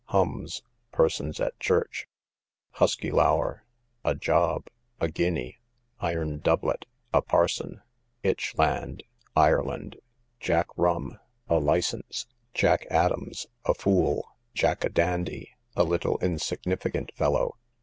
Hums, 0.05 0.63
persons 0.91 1.39
at 1.39 1.59
church. 1.59 2.07
Huskylour, 2.79 3.63
a 4.03 4.15
job, 4.15 4.65
a 4.99 5.07
guinea. 5.07 5.59
Iron 5.99 6.39
doublet, 6.39 6.87
a 7.13 7.21
parson. 7.21 7.83
Itchland, 8.23 9.03
Ireland. 9.35 9.97
Jackrum, 10.39 11.19
a 11.47 11.59
licence. 11.59 12.25
Jack 12.51 12.87
Adams, 12.89 13.45
a 13.63 13.75
fool. 13.75 14.27
Jack 14.55 14.83
a 14.83 14.89
dandy, 14.89 15.51
a 15.75 15.83
little 15.83 16.17
insignificant 16.17 17.11
fellow. 17.13 17.55